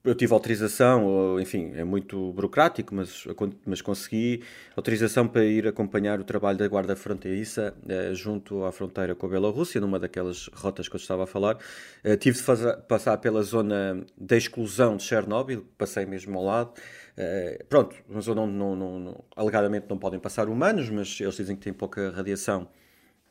[0.07, 3.27] eu tive autorização, enfim, é muito burocrático, mas,
[3.65, 4.41] mas consegui
[4.73, 9.29] autorização para ir acompanhar o trabalho da Guarda Fronteiriça eh, junto à fronteira com a
[9.29, 11.57] Bielorrússia, numa daquelas rotas que eu estava a falar.
[12.05, 16.73] Eh, tive de fazer, passar pela zona da exclusão de Chernobyl, passei mesmo ao lado.
[17.17, 21.35] Eh, pronto, uma zona onde não, não, não, alegadamente não podem passar humanos, mas eles
[21.35, 22.69] dizem que tem pouca radiação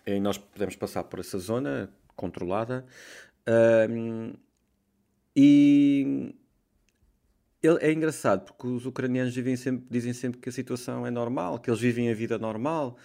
[0.06, 2.84] e nós podemos passar por essa zona controlada.
[5.34, 6.34] e
[7.62, 11.70] é engraçado porque os ucranianos vivem sempre, dizem sempre que a situação é normal, que
[11.70, 12.96] eles vivem a vida normal,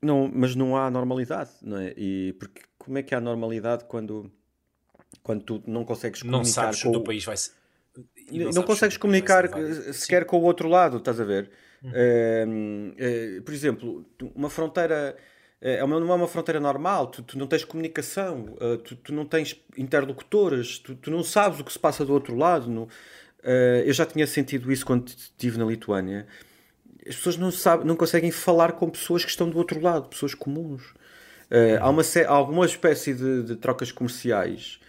[0.00, 1.92] não, mas não há normalidade, não é?
[1.96, 4.30] E porque como é que há normalidade quando,
[5.22, 7.52] quando tu não consegues comunicar não sabes com o país vai ser...
[8.30, 9.48] não, não consegues comunicar
[9.92, 10.28] sequer Sim.
[10.28, 11.50] com o outro lado, estás a ver?
[11.82, 11.90] Uhum.
[11.92, 12.46] É,
[12.98, 15.16] é, por exemplo, uma fronteira
[15.60, 18.96] é, é uma, não é uma fronteira normal, tu, tu não tens comunicação, uh, tu,
[18.96, 22.70] tu, não tens interlocutores, tu, tu, não sabes o que se passa do outro lado.
[22.70, 22.88] No, uh,
[23.84, 26.26] eu já tinha sentido isso quando estive na Lituânia.
[27.08, 30.34] As pessoas não, sabem, não conseguem falar com pessoas que estão do outro lado, pessoas
[30.34, 30.82] comuns.
[31.50, 34.80] Uh, há, uma, há alguma espécie de, de trocas comerciais,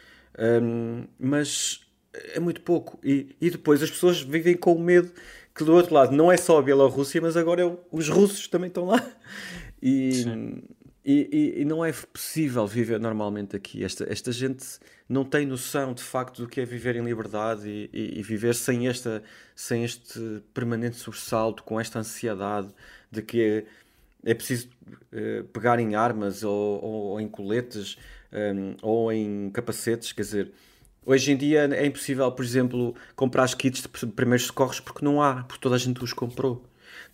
[0.61, 1.81] um, mas
[2.33, 2.99] é muito pouco.
[3.03, 5.11] E, e depois as pessoas vivem com o medo
[5.57, 8.67] que do outro lado não é só a Bielorrússia, mas agora é, os russos também
[8.67, 9.03] estão lá.
[9.81, 10.25] E,
[11.05, 13.83] e, e, e, não é possível viver normalmente aqui.
[13.83, 14.65] Esta, esta gente
[15.07, 18.87] não tem noção de facto do que é viver em liberdade e, e viver sem,
[18.87, 19.23] esta,
[19.55, 20.19] sem este
[20.53, 22.67] permanente sobressalto, com esta ansiedade
[23.09, 24.67] de que é, é preciso
[25.13, 27.97] uh, pegar em armas ou, ou, ou em coletes
[28.33, 30.11] um, ou em capacetes.
[30.11, 30.51] Quer dizer,
[31.05, 35.21] hoje em dia é impossível, por exemplo, comprar os kits de primeiros socorros porque não
[35.21, 36.65] há, porque toda a gente os comprou.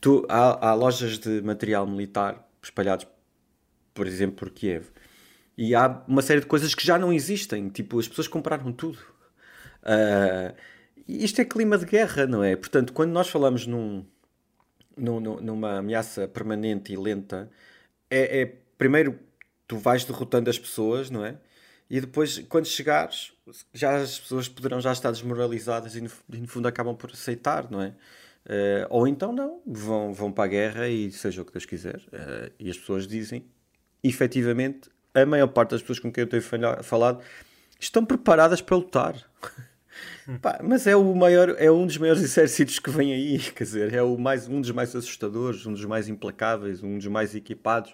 [0.01, 3.07] Tu, há, há lojas de material militar espalhados,
[3.93, 4.87] por exemplo, por Kiev.
[5.57, 7.69] E há uma série de coisas que já não existem.
[7.69, 8.97] Tipo, as pessoas compraram tudo.
[9.83, 10.55] Uh,
[11.07, 12.55] isto é clima de guerra, não é?
[12.55, 14.05] Portanto, quando nós falamos num,
[14.97, 17.51] num, numa ameaça permanente e lenta,
[18.09, 18.45] é, é,
[18.77, 19.19] primeiro
[19.67, 21.37] tu vais derrotando as pessoas, não é?
[21.89, 23.33] E depois, quando chegares,
[23.73, 27.69] já as pessoas poderão já estar desmoralizadas e no, e no fundo acabam por aceitar,
[27.69, 27.93] não é?
[28.45, 32.01] Uh, ou então não, vão, vão para a guerra e seja o que Deus quiser.
[32.07, 33.45] Uh, e as pessoas dizem,
[34.03, 36.43] efetivamente, a maior parte das pessoas com quem eu tenho
[36.83, 37.23] falado
[37.79, 39.15] estão preparadas para lutar.
[40.41, 43.93] Pá, mas é o maior, é um dos maiores exércitos que vem aí, quer dizer,
[43.93, 47.91] é o mais, um dos mais assustadores, um dos mais implacáveis, um dos mais equipados.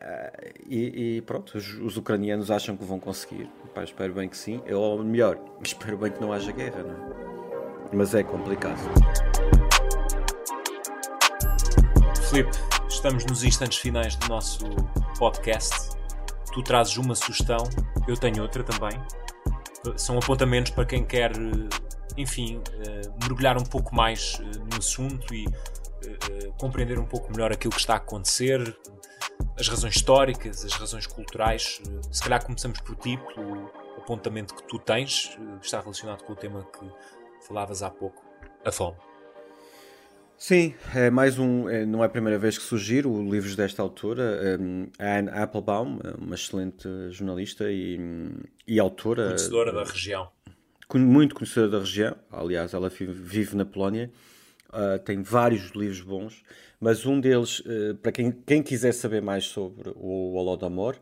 [0.00, 3.48] Uh, e, e, pronto, os, os, ucranianos acham que vão conseguir.
[3.72, 4.60] Pá, espero bem que sim.
[4.68, 7.94] Ou melhor, espero bem que não haja guerra, não é?
[7.94, 8.80] Mas é complicado.
[12.32, 12.56] Filipe,
[12.88, 14.64] estamos nos instantes finais do nosso
[15.18, 15.90] podcast.
[16.50, 17.58] Tu trazes uma sugestão,
[18.08, 18.98] eu tenho outra também.
[19.98, 21.30] São apontamentos para quem quer,
[22.16, 27.52] enfim, eh, mergulhar um pouco mais eh, no assunto e eh, compreender um pouco melhor
[27.52, 28.78] aquilo que está a acontecer,
[29.60, 31.82] as razões históricas, as razões culturais.
[32.10, 36.36] Se calhar começamos por ti, pelo apontamento que tu tens, que está relacionado com o
[36.36, 38.24] tema que falavas há pouco,
[38.64, 38.96] a fome.
[40.36, 41.68] Sim, é mais um.
[41.68, 44.58] É, não é a primeira vez que surgiram livros desta autora.
[44.60, 47.98] Um, Anne Applebaum, uma excelente jornalista e,
[48.66, 49.26] e autora.
[49.28, 50.28] Conhecedora da região.
[50.94, 52.16] Muito conhecedora da região.
[52.30, 54.10] Aliás, ela vive na Polónia.
[54.68, 56.42] Uh, tem vários livros bons,
[56.80, 60.96] mas um deles, uh, para quem, quem quiser saber mais sobre o Holodomor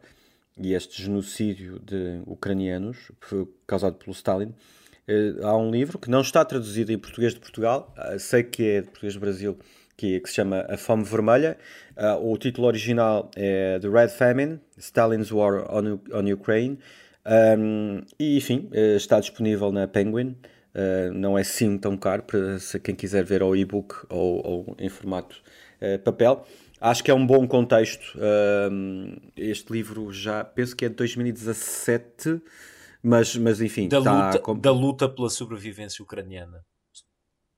[0.58, 3.12] e este genocídio de ucranianos
[3.66, 4.52] causado pelo Stalin,
[5.42, 8.88] há um livro que não está traduzido em português de Portugal, sei que é de
[8.88, 9.58] português do Brasil,
[9.96, 11.58] que, se chama A Fome Vermelha.
[12.22, 16.78] o título original é The Red Famine, Stalin's War on, on Ukraine.
[17.26, 20.36] Um, e enfim, está disponível na Penguin.
[20.72, 24.88] Uh, não é sim tão caro para quem quiser ver ao e-book ou, ou, em
[24.88, 25.42] formato
[25.82, 26.46] uh, papel.
[26.80, 28.16] Acho que é um bom contexto.
[28.16, 32.40] Uh, este livro já penso que é de 2017,
[33.02, 33.88] mas, mas enfim.
[33.88, 36.64] Da, tá luta, da luta pela sobrevivência ucraniana.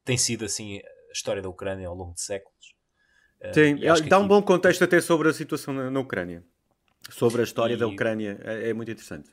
[0.05, 2.75] Tem sido assim a história da Ucrânia ao longo de séculos.
[3.53, 4.15] Sim, dá aqui...
[4.15, 6.45] um bom contexto até sobre a situação na, na Ucrânia.
[7.11, 7.77] Sobre a história e...
[7.77, 8.41] da Ucrânia.
[8.45, 9.31] É, é muito interessante.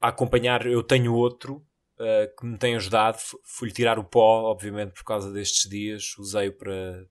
[0.00, 1.66] A acompanhar, eu tenho outro
[1.98, 3.18] uh, que me tem ajudado.
[3.42, 6.16] Fui-lhe tirar o pó, obviamente, por causa destes dias.
[6.18, 7.06] Usei-o para,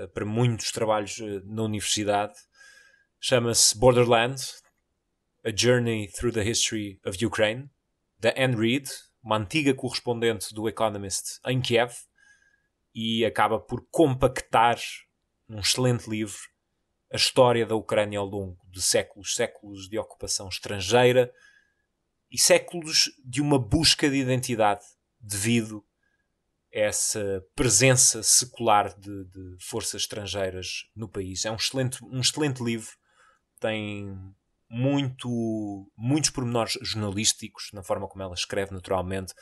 [0.00, 2.34] uh, para muitos trabalhos uh, na universidade.
[3.20, 4.40] Chama-se Borderland
[5.46, 7.70] A Journey Through the History of Ukraine,
[8.18, 8.90] da Anne Reid,
[9.22, 11.94] uma antiga correspondente do Economist em Kiev,
[12.92, 14.76] e acaba por compactar
[15.48, 16.40] num excelente livro
[17.12, 21.32] a história da Ucrânia ao longo de séculos, séculos de ocupação estrangeira,
[22.28, 24.84] e séculos de uma busca de identidade
[25.20, 25.86] devido
[26.74, 31.44] a essa presença secular de, de forças estrangeiras no país.
[31.44, 32.90] É um excelente, um excelente livro,
[33.60, 34.34] tem
[34.68, 39.32] muito, muitos pormenores jornalísticos na forma como ela escreve naturalmente,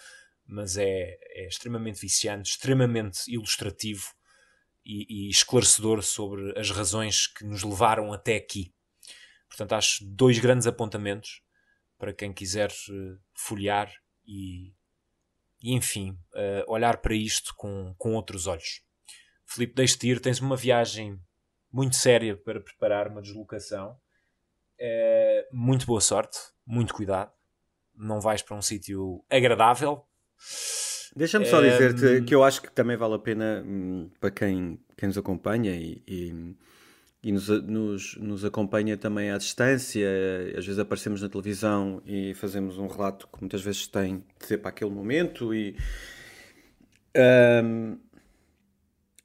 [0.47, 4.13] mas é, é extremamente viciante, extremamente ilustrativo
[4.85, 8.75] e, e, esclarecedor sobre as razões que nos levaram até aqui.
[9.49, 11.43] Portanto, acho dois grandes apontamentos
[11.97, 13.91] para quem quiser uh, folhear
[14.27, 14.75] e,
[15.63, 18.83] e enfim, uh, olhar para isto com, com outros olhos.
[19.47, 21.19] Filipe, deixe-te ir, tens uma viagem
[21.73, 23.99] muito séria para preparar uma deslocação.
[24.87, 27.33] É, muito boa sorte, muito cuidado.
[27.97, 30.05] Não vais para um sítio agradável.
[31.17, 35.07] Deixa-me só dizer-te que eu acho que também vale a pena hum, para quem, quem
[35.07, 36.55] nos acompanha e, e
[37.23, 40.07] e nos, nos, nos, acompanha também à distância.
[40.59, 44.59] Às vezes aparecemos na televisão e fazemos um relato que muitas vezes tem de ser
[44.59, 45.55] para aquele momento.
[45.55, 45.75] E,
[47.65, 47.99] um,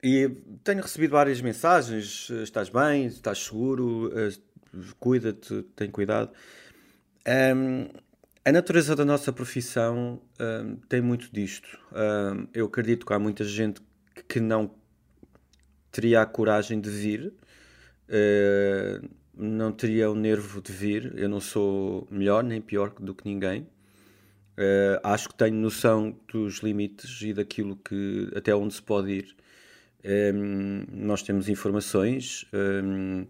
[0.02, 0.30] e
[0.64, 4.30] tenho recebido várias mensagens: estás bem, estás seguro, eh,
[5.00, 6.32] cuida-te, tem cuidado.
[7.56, 7.88] Um,
[8.46, 11.78] a natureza da nossa profissão um, tem muito disto.
[12.54, 13.82] eu acredito que há muita gente
[14.28, 14.72] que não
[15.92, 17.34] teria a coragem de vir
[18.10, 21.14] Uh, não teria o nervo de vir.
[21.16, 23.62] Eu não sou melhor nem pior do que ninguém.
[24.58, 29.36] Uh, acho que tenho noção dos limites e daquilo que até onde se pode ir.
[30.04, 33.26] Um, nós temos informações, um,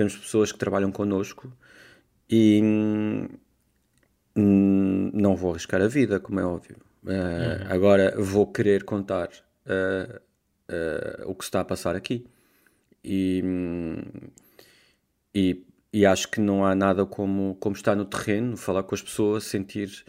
[0.00, 1.52] temos pessoas que trabalham connosco
[2.28, 2.58] e
[4.34, 6.76] um, não vou arriscar a vida, como é óbvio.
[7.04, 7.66] Uh, uhum.
[7.68, 9.28] Agora vou querer contar
[11.26, 12.26] o que está a passar aqui
[13.04, 13.44] e,
[15.34, 19.02] e, e, acho que não há nada como, como estar no terreno, falar com as
[19.02, 20.04] pessoas, sentir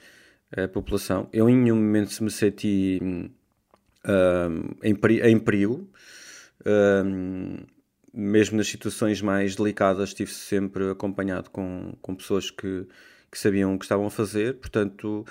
[0.55, 1.27] a população.
[1.33, 3.29] Eu em nenhum momento me senti um,
[4.81, 4.95] em,
[5.29, 5.89] em perigo,
[6.65, 7.57] um,
[8.13, 12.87] mesmo nas situações mais delicadas, estive sempre acompanhado com, com pessoas que,
[13.31, 15.25] que sabiam o que estavam a fazer, portanto,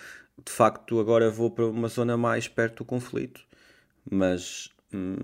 [0.45, 3.43] de facto, agora vou para uma zona mais perto do conflito,
[4.11, 4.71] mas.
[4.93, 5.17] Hum,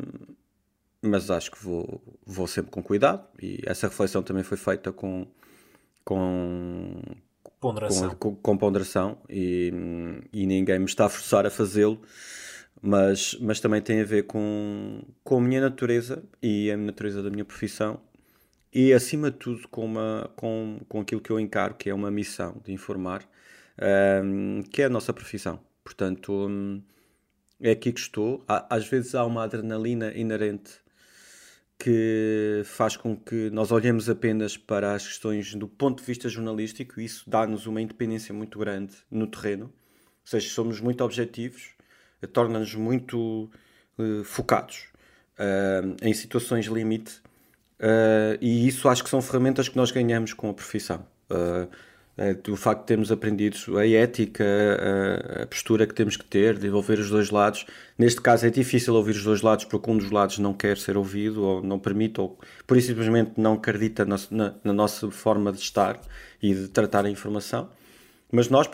[1.02, 3.24] mas acho que vou, vou sempre com cuidado.
[3.40, 5.26] E essa reflexão também foi feita com
[6.04, 7.02] com
[7.60, 9.18] ponderação, com, com, com ponderação.
[9.28, 9.72] E,
[10.32, 12.00] e ninguém me está a forçar a fazê-lo
[12.82, 17.30] mas, mas também tem a ver com, com a minha natureza e a natureza da
[17.30, 18.00] minha profissão.
[18.72, 22.10] E acima de tudo com, uma, com, com aquilo que eu encaro que é uma
[22.10, 23.26] missão de informar
[24.22, 25.60] um, que é a nossa profissão.
[25.82, 26.82] Portanto um,
[27.60, 28.44] é aqui que estou.
[28.46, 30.72] Às vezes há uma adrenalina inerente
[31.78, 37.00] que faz com que nós olhemos apenas para as questões do ponto de vista jornalístico
[37.00, 39.72] e isso dá-nos uma independência muito grande no terreno, ou
[40.24, 41.75] seja, somos muito objetivos,
[42.24, 43.50] torna-nos muito
[43.98, 44.88] uh, focados
[45.38, 47.20] uh, em situações limite
[47.80, 51.04] uh, e isso acho que são ferramentas que nós ganhamos com a profissão.
[52.42, 56.70] Do facto de termos aprendido a ética, a, a, postura que temos que ter, de
[56.70, 57.66] ouvir os dois lados.
[57.98, 60.96] Neste caso é difícil ouvir os dois lados porque um dos lados não quer ser
[60.96, 65.52] ouvido ou não permite ou por isso simplesmente não acredita na, na, na nossa forma
[65.52, 66.00] de estar
[66.42, 67.68] e de tratar a informação.
[68.32, 68.66] Mas nós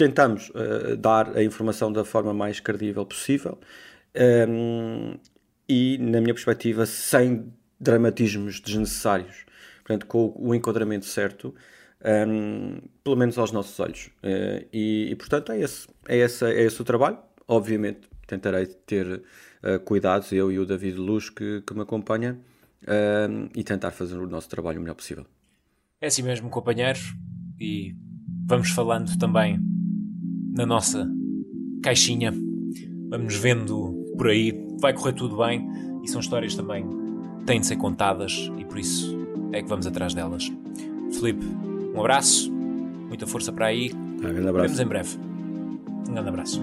[0.00, 3.58] tentamos uh, dar a informação da forma mais credível possível
[4.48, 5.20] um, ehm,
[5.68, 9.44] e, na minha perspectiva, sem dramatismos desnecessários.
[9.84, 11.54] Portanto, com o enquadramento certo
[12.26, 14.06] um, pelo menos aos nossos olhos.
[14.24, 17.18] Uh, e, e, portanto, é esse, é, esse, é esse o trabalho.
[17.46, 19.06] Obviamente, tentarei ter
[19.62, 22.40] uh, cuidados, eu e o David Luz, que, que me acompanha,
[22.84, 25.26] uh, e tentar fazer o nosso trabalho o melhor possível.
[26.00, 27.14] É assim mesmo, companheiros,
[27.60, 27.94] e
[28.46, 29.60] vamos falando também
[30.52, 31.10] na nossa
[31.82, 32.32] caixinha.
[33.08, 35.68] Vamos vendo por aí, vai correr tudo bem,
[36.04, 36.86] e são histórias também
[37.38, 39.18] que têm de ser contadas, e por isso
[39.52, 40.50] é que vamos atrás delas.
[41.12, 41.44] Felipe,
[41.94, 43.90] um abraço, muita força para aí.
[43.92, 44.74] Um grande abraço.
[44.74, 45.18] Vemos em breve.
[46.08, 46.62] Um grande abraço.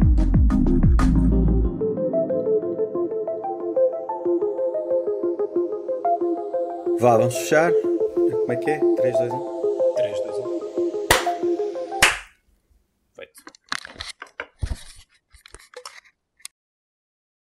[7.01, 7.71] Vá, vamos fechar.
[7.73, 8.77] Como é que é?
[8.77, 9.50] 3, 2, 1.